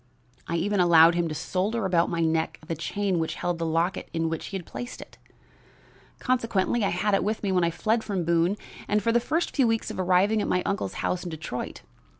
I 0.47 0.55
even 0.55 0.79
allowed 0.79 1.13
him 1.13 1.27
to 1.27 1.35
solder 1.35 1.85
about 1.85 2.09
my 2.09 2.21
neck 2.21 2.57
the 2.65 2.73
chain 2.73 3.19
which 3.19 3.35
held 3.35 3.59
the 3.59 3.67
locket 3.67 4.09
in 4.13 4.29
which 4.29 4.47
he 4.47 4.57
had 4.57 4.65
placed 4.65 4.99
it. 4.99 5.19
Consequently 6.17 6.83
I 6.83 6.89
had 6.89 7.13
it 7.13 7.23
with 7.23 7.43
me 7.43 7.51
when 7.51 7.63
I 7.63 7.69
fled 7.69 8.03
from 8.03 8.25
Boone, 8.25 8.57
and 8.87 9.03
for 9.03 9.11
the 9.11 9.19
first 9.19 9.55
few 9.55 9.67
weeks 9.67 9.91
after 9.91 10.01
arriving 10.01 10.41
at 10.41 10.47
my 10.47 10.63
uncle's 10.65 10.95
house 11.05 11.23
in 11.23 11.29
Detroit. 11.29 11.81